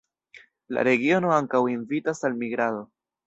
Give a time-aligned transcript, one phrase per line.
[0.77, 2.83] La regiono ankaŭ invitas al migrado.